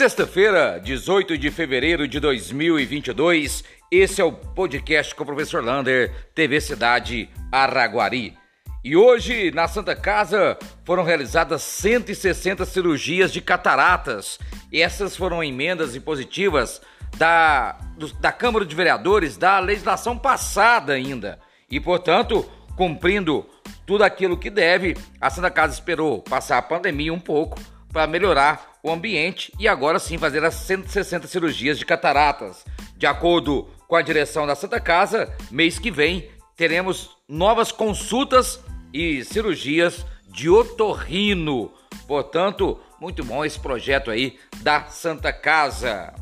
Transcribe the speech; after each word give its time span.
Sexta-feira, 0.00 0.80
18 0.82 1.36
de 1.36 1.50
fevereiro 1.50 2.08
de 2.08 2.18
2022, 2.18 3.62
esse 3.90 4.18
é 4.18 4.24
o 4.24 4.32
podcast 4.32 5.14
com 5.14 5.24
o 5.24 5.26
professor 5.26 5.62
Lander, 5.62 6.10
TV 6.34 6.58
Cidade 6.58 7.28
Araguari. 7.52 8.34
E 8.82 8.96
hoje, 8.96 9.50
na 9.50 9.68
Santa 9.68 9.94
Casa, 9.94 10.56
foram 10.86 11.02
realizadas 11.04 11.60
160 11.60 12.64
cirurgias 12.64 13.30
de 13.30 13.42
cataratas. 13.42 14.38
E 14.72 14.80
essas 14.80 15.14
foram 15.14 15.44
emendas 15.44 15.94
impositivas 15.94 16.80
da, 17.18 17.78
da 18.20 18.32
Câmara 18.32 18.64
de 18.64 18.74
Vereadores 18.74 19.36
da 19.36 19.58
legislação 19.58 20.16
passada 20.16 20.94
ainda. 20.94 21.38
E, 21.70 21.78
portanto, 21.78 22.50
cumprindo 22.74 23.44
tudo 23.84 24.02
aquilo 24.02 24.38
que 24.38 24.48
deve, 24.48 24.96
a 25.20 25.28
Santa 25.28 25.50
Casa 25.50 25.74
esperou 25.74 26.22
passar 26.22 26.56
a 26.56 26.62
pandemia 26.62 27.12
um 27.12 27.20
pouco 27.20 27.60
para 27.92 28.06
melhorar 28.06 28.78
o 28.82 28.90
ambiente 28.90 29.52
e 29.58 29.68
agora 29.68 29.98
sim 29.98 30.18
fazer 30.18 30.44
as 30.44 30.54
160 30.54 31.26
cirurgias 31.26 31.78
de 31.78 31.84
cataratas. 31.84 32.64
De 32.96 33.06
acordo 33.06 33.68
com 33.86 33.96
a 33.96 34.02
direção 34.02 34.46
da 34.46 34.54
Santa 34.54 34.80
Casa, 34.80 35.34
mês 35.50 35.78
que 35.78 35.90
vem 35.90 36.30
teremos 36.56 37.16
novas 37.28 37.72
consultas 37.72 38.60
e 38.92 39.24
cirurgias 39.24 40.04
de 40.26 40.48
otorrino. 40.48 41.72
Portanto, 42.06 42.78
muito 43.00 43.24
bom 43.24 43.44
esse 43.44 43.58
projeto 43.58 44.10
aí 44.10 44.38
da 44.62 44.84
Santa 44.84 45.32
Casa. 45.32 46.12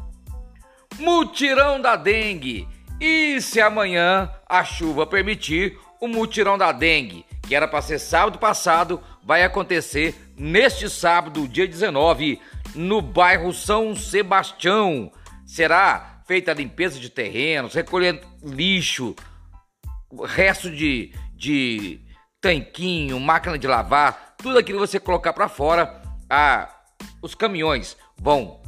Mutirão 0.98 1.80
da 1.80 1.96
dengue. 1.96 2.68
E 3.00 3.40
se 3.40 3.60
amanhã 3.60 4.30
a 4.48 4.64
chuva 4.64 5.06
permitir, 5.06 5.78
o 6.00 6.08
mutirão 6.08 6.56
da 6.56 6.72
dengue, 6.72 7.24
que 7.46 7.54
era 7.54 7.68
para 7.68 7.82
ser 7.82 7.98
sábado 7.98 8.38
passado, 8.38 9.00
vai 9.28 9.42
acontecer 9.42 10.14
neste 10.38 10.88
sábado, 10.88 11.46
dia 11.46 11.68
19, 11.68 12.40
no 12.74 13.02
bairro 13.02 13.52
São 13.52 13.94
Sebastião. 13.94 15.12
Será 15.44 16.22
feita 16.26 16.50
a 16.50 16.54
limpeza 16.54 16.98
de 16.98 17.10
terrenos, 17.10 17.74
recolher 17.74 18.22
lixo, 18.42 19.14
resto 20.24 20.70
de, 20.70 21.12
de 21.34 22.00
tanquinho, 22.40 23.20
máquina 23.20 23.58
de 23.58 23.66
lavar, 23.66 24.34
tudo 24.38 24.58
aquilo 24.58 24.80
que 24.80 24.86
você 24.86 24.98
colocar 24.98 25.34
para 25.34 25.46
fora, 25.46 26.00
a, 26.30 26.66
os 27.20 27.34
caminhões 27.34 27.98
vão 28.16 28.62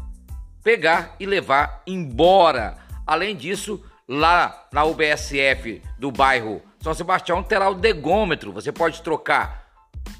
pegar 0.63 1.17
e 1.19 1.25
levar 1.25 1.83
embora. 1.87 2.77
Além 3.07 3.35
disso, 3.35 3.83
lá 4.07 4.69
na 4.71 4.85
UBSF 4.85 5.81
do 5.99 6.13
bairro 6.13 6.61
São 6.81 6.93
Sebastião 6.93 7.43
terá 7.43 7.71
o 7.71 7.75
degômetro. 7.75 8.53
Você 8.53 8.71
pode 8.71 9.01
trocar 9.01 9.60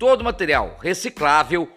todo 0.01 0.25
material 0.25 0.79
reciclável 0.81 1.69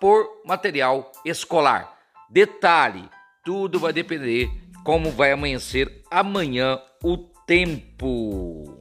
por 0.00 0.26
material 0.46 1.12
escolar. 1.22 1.94
Detalhe: 2.30 3.08
tudo 3.44 3.78
vai 3.78 3.92
depender 3.92 4.50
como 4.82 5.10
vai 5.10 5.32
amanhecer 5.32 6.02
amanhã 6.10 6.80
o 7.04 7.18
tempo. 7.46 8.80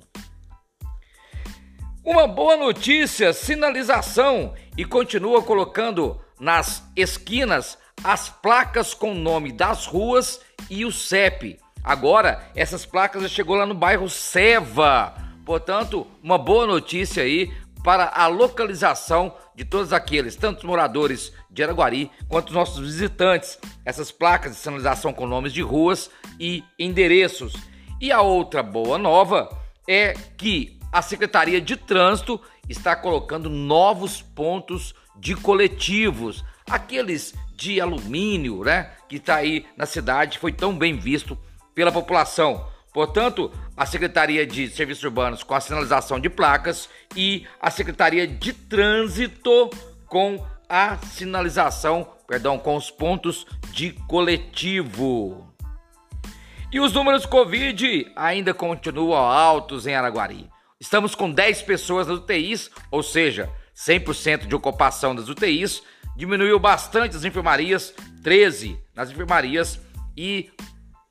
Uma 2.04 2.28
boa 2.28 2.56
notícia, 2.56 3.34
sinalização 3.34 4.54
e 4.78 4.86
continua 4.86 5.42
colocando 5.44 6.22
nas 6.40 6.82
esquinas 6.96 7.78
as 8.04 8.30
placas 8.30 8.94
com 8.94 9.12
o 9.12 9.16
nome 9.16 9.52
das 9.52 9.86
ruas 9.86 10.40
e 10.70 10.86
o 10.86 10.92
CEP. 10.92 11.60
Agora, 11.84 12.50
essas 12.56 12.86
placas 12.86 13.24
já 13.24 13.28
chegou 13.28 13.56
lá 13.58 13.66
no 13.66 13.74
bairro 13.74 14.10
Seva. 14.10 15.14
Portanto, 15.44 16.08
uma 16.24 16.38
boa 16.38 16.66
notícia 16.66 17.24
aí 17.24 17.52
para 17.86 18.12
a 18.16 18.26
localização 18.26 19.36
de 19.54 19.64
todos 19.64 19.94
aqueles, 19.94 20.36
tanto 20.36 20.58
os 20.58 20.64
moradores 20.64 21.32
de 21.52 21.62
Araguari 21.62 22.10
quanto 22.28 22.48
os 22.48 22.56
nossos 22.56 22.84
visitantes. 22.84 23.60
Essas 23.86 24.12
placas 24.12 24.54
de 24.54 24.58
sinalização 24.58 25.14
com 25.14 25.28
nomes 25.28 25.54
de 25.54 25.62
ruas 25.62 26.10
e 26.40 26.64
endereços. 26.80 27.54
E 28.02 28.12
a 28.12 28.22
outra 28.22 28.64
boa 28.64 28.98
nova 28.98 29.56
é 29.88 30.16
que 30.36 30.80
a 30.92 31.00
Secretaria 31.04 31.62
de 31.62 31.78
Trânsito 31.78 32.42
está 32.68 32.96
colocando 32.96 33.52
novos 33.52 34.20
pontos 34.20 34.96
de 35.16 35.36
coletivos, 35.36 36.44
aqueles 36.68 37.36
de 37.56 37.80
alumínio, 37.80 38.64
né, 38.64 38.94
que 39.08 39.18
está 39.18 39.36
aí 39.36 39.64
na 39.78 39.86
cidade, 39.86 40.40
foi 40.40 40.52
tão 40.52 40.76
bem 40.76 40.98
visto 40.98 41.38
pela 41.76 41.92
população. 41.92 42.66
Portanto, 42.96 43.52
a 43.76 43.86
Secretaria 43.86 44.48
de 44.48 44.70
Serviços 44.70 45.04
Urbanos 45.04 45.44
com 45.44 45.54
a 45.54 45.60
sinalização 45.60 46.18
de 46.18 46.30
placas 46.30 46.88
e 47.14 47.46
a 47.60 47.70
Secretaria 47.70 48.26
de 48.26 48.54
Trânsito 48.54 49.70
com 50.08 50.42
a 50.70 50.96
sinalização, 51.00 52.08
perdão, 52.26 52.58
com 52.58 52.78
os 52.78 52.90
pontos 52.90 53.46
de 53.74 53.92
coletivo. 54.08 55.54
E 56.72 56.80
os 56.80 56.94
números 56.94 57.26
Covid 57.26 58.10
ainda 58.16 58.54
continuam 58.54 59.30
altos 59.30 59.86
em 59.86 59.94
Araguari. 59.94 60.50
Estamos 60.80 61.14
com 61.16 61.30
10 61.30 61.64
pessoas 61.64 62.08
nas 62.08 62.20
UTIs, 62.20 62.72
ou 62.90 63.04
seja, 63.04 63.52
100% 63.76 64.48
de 64.48 64.56
ocupação 64.56 65.14
das 65.14 65.28
UTIs. 65.28 65.84
Diminuiu 66.16 66.58
bastante 66.58 67.18
as 67.18 67.26
enfermarias, 67.26 67.94
13 68.24 68.80
nas 68.96 69.12
enfermarias 69.12 69.82
e 70.16 70.50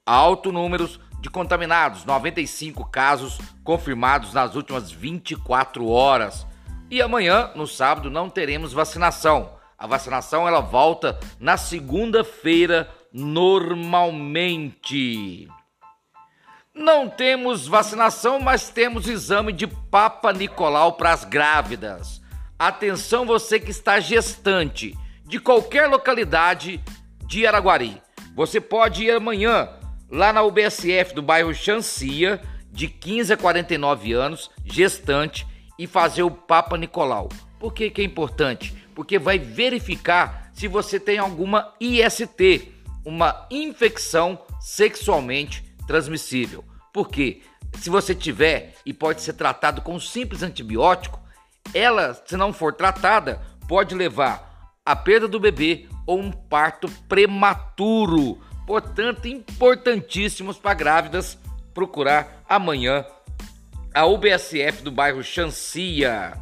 alto 0.07 0.51
número 0.51 0.89
de 1.25 1.31
contaminados, 1.31 2.05
95 2.05 2.85
casos 2.91 3.39
confirmados 3.65 4.35
nas 4.35 4.55
últimas 4.55 4.91
24 4.91 5.89
horas. 5.89 6.47
E 6.91 7.01
amanhã, 7.01 7.51
no 7.55 7.67
sábado, 7.67 8.11
não 8.11 8.29
teremos 8.29 8.75
vacinação. 8.75 9.55
A 9.79 9.87
vacinação 9.87 10.47
ela 10.47 10.61
volta 10.61 11.19
na 11.41 11.57
segunda-feira 11.57 12.91
normalmente. 13.11 14.39
Não 16.75 17.09
temos 17.09 17.67
vacinação, 17.67 18.39
mas 18.39 18.69
temos 18.69 19.09
exame 19.09 19.51
de 19.51 19.67
Papa 19.67 20.31
Nicolau 20.31 20.93
para 20.93 21.13
as 21.13 21.25
grávidas. 21.25 22.21
Atenção 22.59 23.25
você 23.25 23.59
que 23.59 23.71
está 23.71 23.99
gestante 23.99 24.95
de 25.25 25.41
qualquer 25.41 25.89
localidade 25.89 26.85
de 27.27 27.47
Araguari. 27.47 28.03
Você 28.37 28.61
pode 28.61 29.05
ir 29.05 29.13
amanhã 29.13 29.71
lá 30.11 30.33
na 30.33 30.43
UBSF 30.43 31.15
do 31.15 31.23
bairro 31.23 31.55
Chancia, 31.55 32.41
de 32.71 32.89
15 32.89 33.33
a 33.33 33.37
49 33.37 34.13
anos, 34.13 34.51
gestante, 34.65 35.47
e 35.79 35.87
fazer 35.87 36.23
o 36.23 36.31
Papa 36.31 36.77
Nicolau. 36.77 37.29
Por 37.59 37.73
que, 37.73 37.91
que 37.91 38.01
é 38.01 38.05
importante? 38.05 38.75
Porque 38.95 39.19
vai 39.19 39.39
verificar 39.39 40.51
se 40.53 40.69
você 40.69 41.01
tem 41.01 41.19
alguma 41.19 41.75
IST, 41.81 42.73
uma 43.05 43.47
infecção 43.51 44.39
sexualmente 44.61 45.65
transmissível. 45.87 46.65
Porque 46.93 47.43
se 47.79 47.91
você 47.91 48.15
tiver 48.15 48.75
e 48.87 48.93
pode 48.93 49.21
ser 49.23 49.33
tratado 49.35 49.83
com 49.83 49.95
um 49.95 50.01
simples 50.01 50.43
antibiótico, 50.43 51.21
ela, 51.73 52.15
se 52.27 52.37
não 52.37 52.53
for 52.53 52.73
tratada, 52.73 53.41
pode 53.69 53.95
levar 53.95 54.71
à 54.85 54.95
perda 54.95 55.27
do 55.27 55.41
bebê 55.41 55.89
ou 56.07 56.21
um 56.21 56.31
parto 56.31 56.89
prematuro. 57.09 58.41
Portanto, 58.67 59.27
importantíssimos 59.27 60.59
para 60.59 60.75
grávidas 60.75 61.39
procurar 61.73 62.43
amanhã 62.49 63.05
a 63.93 64.07
UBSF 64.07 64.83
do 64.83 64.91
bairro 64.91 65.23
Chancia. 65.23 66.33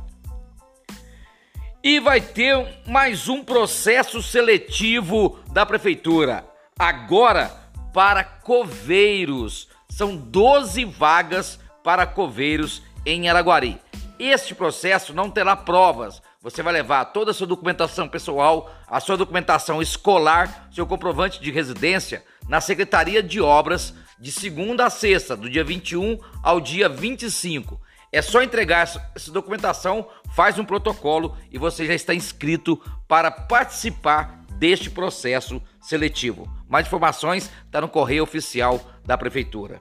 E 1.83 1.99
vai 1.99 2.21
ter 2.21 2.81
mais 2.87 3.28
um 3.28 3.43
processo 3.43 4.22
seletivo 4.22 5.41
da 5.53 5.66
prefeitura. 5.66 6.44
Agora 6.78 7.62
para 7.93 8.25
coveiros. 8.25 9.69
São 9.89 10.16
12 10.16 10.84
vagas 10.84 11.59
para 11.83 12.06
coveiros 12.06 12.83
em 13.04 13.28
Araguari. 13.28 13.81
Este 14.19 14.54
processo 14.54 15.13
não 15.13 15.28
terá 15.28 15.57
provas. 15.57 16.22
Você 16.42 16.60
vai 16.60 16.72
levar 16.72 17.04
toda 17.04 17.30
a 17.30 17.34
sua 17.34 17.47
documentação 17.47 18.09
pessoal, 18.09 18.68
a 18.89 18.98
sua 18.98 19.16
documentação 19.16 19.80
escolar, 19.80 20.68
seu 20.72 20.84
comprovante 20.84 21.41
de 21.41 21.53
residência 21.53 22.24
na 22.48 22.60
Secretaria 22.60 23.22
de 23.22 23.41
Obras 23.41 23.94
de 24.18 24.33
segunda 24.33 24.86
a 24.86 24.91
sexta, 24.91 25.36
do 25.36 25.48
dia 25.48 25.62
21 25.62 26.18
ao 26.42 26.60
dia 26.60 26.89
25. 26.89 27.80
É 28.10 28.21
só 28.21 28.42
entregar 28.42 28.83
essa 29.15 29.30
documentação, 29.30 30.09
faz 30.34 30.59
um 30.59 30.65
protocolo 30.65 31.36
e 31.48 31.59
você 31.59 31.86
já 31.86 31.94
está 31.94 32.12
inscrito 32.12 32.77
para 33.06 33.30
participar 33.30 34.42
deste 34.59 34.91
processo 34.91 35.62
seletivo. 35.80 36.53
Mais 36.68 36.89
informações 36.89 37.53
está 37.65 37.80
no 37.80 37.89
correio 37.89 38.24
oficial 38.24 38.80
da 39.04 39.16
prefeitura. 39.16 39.80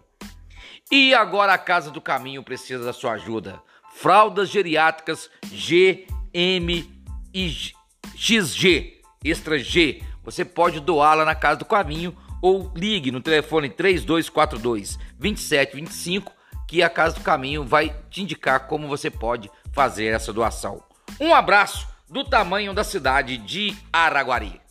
E 0.92 1.12
agora 1.16 1.54
a 1.54 1.58
Casa 1.58 1.90
do 1.90 2.00
Caminho 2.00 2.44
precisa 2.44 2.86
da 2.86 2.94
sua 2.94 3.14
ajuda. 3.14 3.60
Fraldas 3.96 4.48
geriátricas 4.50 5.28
G, 5.52 6.06
M 6.34 6.90
e 7.34 7.72
XG, 8.16 9.02
extra 9.24 9.58
G. 9.60 10.02
Você 10.24 10.46
pode 10.46 10.80
doá-la 10.80 11.26
na 11.26 11.36
Casa 11.36 11.60
do 11.60 11.66
Caminho 11.66 12.16
ou 12.42 12.72
ligue 12.76 13.12
no 13.12 13.22
telefone 13.22 13.70
3242 13.70 14.98
2725 15.20 16.32
que 16.68 16.82
a 16.82 16.90
Casa 16.90 17.16
do 17.16 17.22
Caminho 17.22 17.66
vai 17.66 17.96
te 18.10 18.22
indicar 18.22 18.68
como 18.68 18.88
você 18.88 19.10
pode 19.10 19.50
fazer 19.74 20.06
essa 20.06 20.32
doação. 20.32 20.82
Um 21.20 21.34
abraço 21.34 21.88
do 22.10 22.24
tamanho 22.24 22.74
da 22.74 22.84
cidade 22.84 23.38
de 23.38 23.76
Araguari. 23.92 24.62